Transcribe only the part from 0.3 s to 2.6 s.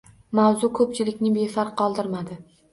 Mavzu ko‘pchilikni befarq qoldirmadi